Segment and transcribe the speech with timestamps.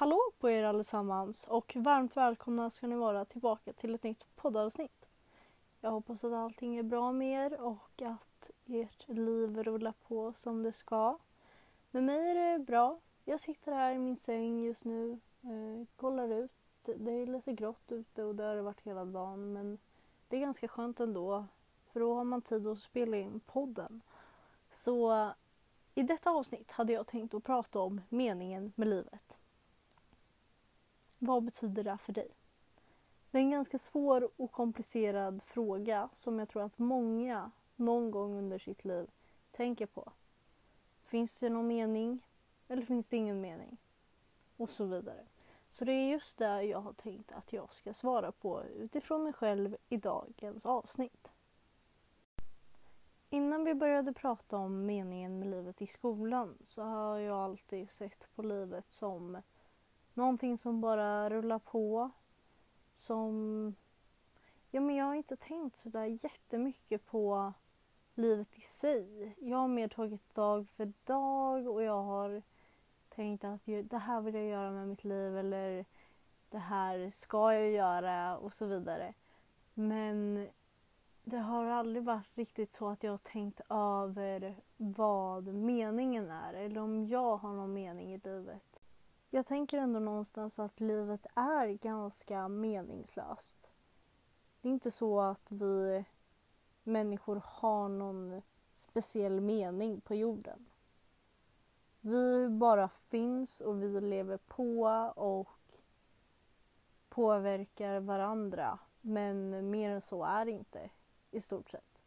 [0.00, 5.08] hallå på er allesammans och varmt välkomna ska ni vara tillbaka till ett nytt poddavsnitt.
[5.80, 10.62] Jag hoppas att allting är bra med er och att ert liv rullar på som
[10.62, 11.18] det ska.
[11.90, 12.98] Med mig är det bra.
[13.24, 16.52] Jag sitter här i min säng just nu, eh, kollar ut.
[16.82, 19.78] Det är lite grått ute och det har det varit hela dagen men
[20.28, 21.44] det är ganska skönt ändå
[21.84, 24.00] för då har man tid att spela in podden.
[24.70, 25.30] Så
[25.94, 29.39] i detta avsnitt hade jag tänkt att prata om meningen med livet.
[31.22, 32.28] Vad betyder det för dig?
[33.30, 38.38] Det är en ganska svår och komplicerad fråga som jag tror att många någon gång
[38.38, 39.10] under sitt liv
[39.50, 40.12] tänker på.
[41.02, 42.26] Finns det någon mening
[42.68, 43.76] eller finns det ingen mening?
[44.56, 45.26] Och så vidare.
[45.72, 49.32] Så det är just det jag har tänkt att jag ska svara på utifrån mig
[49.32, 51.32] själv i dagens avsnitt.
[53.30, 58.28] Innan vi började prata om meningen med livet i skolan så har jag alltid sett
[58.34, 59.42] på livet som
[60.20, 62.10] någonting som bara rullar på.
[62.96, 63.74] Som...
[64.70, 67.52] Ja, men jag har inte tänkt sådär jättemycket på
[68.14, 69.34] livet i sig.
[69.38, 72.42] Jag har mer tagit dag för dag och jag har
[73.08, 75.84] tänkt att det här vill jag göra med mitt liv eller
[76.48, 79.14] det här ska jag göra och så vidare.
[79.74, 80.48] Men
[81.24, 86.80] det har aldrig varit riktigt så att jag har tänkt över vad meningen är eller
[86.80, 88.79] om jag har någon mening i livet.
[89.32, 93.70] Jag tänker ändå någonstans att livet är ganska meningslöst.
[94.60, 96.04] Det är inte så att vi
[96.82, 98.42] människor har någon
[98.74, 100.66] speciell mening på jorden.
[102.00, 104.82] Vi bara finns och vi lever på
[105.16, 105.78] och
[107.08, 108.78] påverkar varandra.
[109.00, 110.90] Men mer än så är det inte
[111.30, 112.02] i stort sett.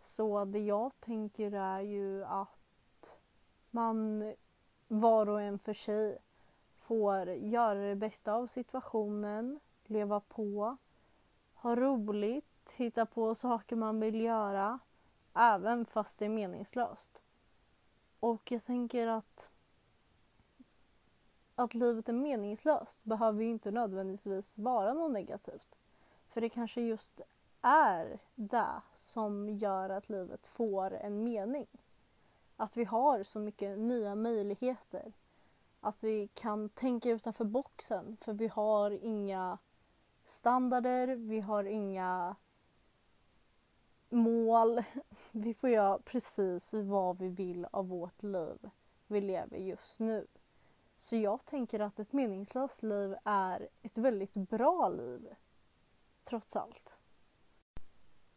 [0.00, 3.18] Så det jag tänker är ju att
[3.70, 4.32] man
[4.88, 6.18] var och en för sig
[6.84, 10.76] får göra det bästa av situationen, leva på,
[11.54, 14.78] ha roligt, hitta på saker man vill göra,
[15.34, 17.22] även fast det är meningslöst.
[18.20, 19.50] Och jag tänker att
[21.54, 25.78] att livet är meningslöst behöver ju inte nödvändigtvis vara något negativt.
[26.28, 27.20] För det kanske just
[27.62, 31.66] är det som gör att livet får en mening.
[32.56, 35.12] Att vi har så mycket nya möjligheter.
[35.84, 39.58] Att vi kan tänka utanför boxen för vi har inga
[40.24, 42.36] standarder, vi har inga
[44.08, 44.82] mål.
[45.32, 48.70] Vi får göra precis vad vi vill av vårt liv
[49.06, 50.26] vi lever just nu.
[50.98, 55.34] Så jag tänker att ett meningslöst liv är ett väldigt bra liv.
[56.22, 56.98] Trots allt.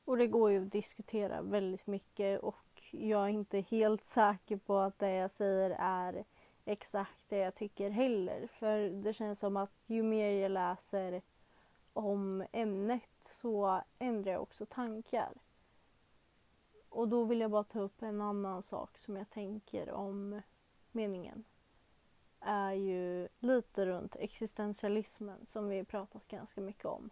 [0.05, 4.77] Och det går ju att diskutera väldigt mycket och jag är inte helt säker på
[4.77, 6.25] att det jag säger är
[6.67, 8.47] exakt det jag tycker heller.
[8.47, 11.21] För det känns som att ju mer jag läser
[11.93, 15.33] om ämnet så ändrar jag också tankar.
[16.89, 20.41] Och då vill jag bara ta upp en annan sak som jag tänker om
[20.91, 21.43] meningen.
[22.39, 27.09] är ju lite runt existentialismen som vi pratat ganska mycket om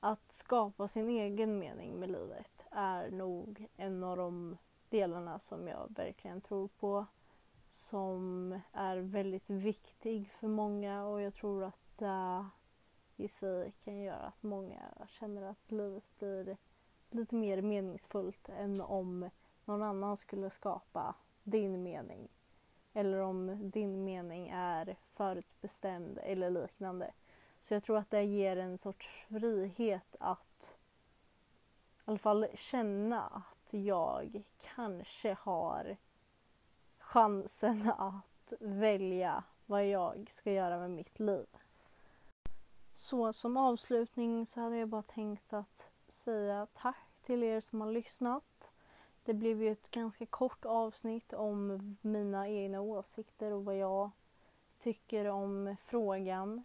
[0.00, 4.56] att skapa sin egen mening med livet är nog en av de
[4.88, 7.06] delarna som jag verkligen tror på.
[7.76, 12.46] Som är väldigt viktig för många och jag tror att det
[13.16, 16.56] i sig kan göra att många känner att livet blir
[17.10, 19.30] lite mer meningsfullt än om
[19.64, 22.28] någon annan skulle skapa din mening.
[22.92, 27.12] Eller om din mening är förutbestämd eller liknande.
[27.60, 30.76] Så jag tror att det ger en sorts frihet att
[31.98, 34.42] i alla fall känna att jag
[34.74, 35.96] kanske har
[37.16, 41.46] chansen att välja vad jag ska göra med mitt liv.
[42.94, 47.92] Så som avslutning så hade jag bara tänkt att säga tack till er som har
[47.92, 48.70] lyssnat.
[49.24, 54.10] Det blev ju ett ganska kort avsnitt om mina egna åsikter och vad jag
[54.78, 56.64] tycker om frågan.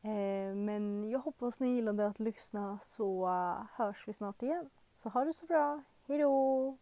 [0.00, 4.70] Eh, men jag hoppas ni gillade att lyssna så eh, hörs vi snart igen.
[4.94, 5.82] Så ha det så bra.
[6.06, 6.76] Hejdå!